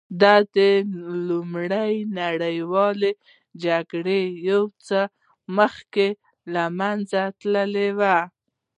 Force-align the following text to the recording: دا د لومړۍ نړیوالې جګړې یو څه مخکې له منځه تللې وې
دا 0.21 0.35
د 0.55 0.57
لومړۍ 1.27 1.93
نړیوالې 2.19 3.11
جګړې 3.63 4.21
یو 4.49 4.63
څه 4.87 4.99
مخکې 5.57 6.07
له 6.53 6.63
منځه 6.79 7.21
تللې 7.39 7.89
وې 7.99 8.19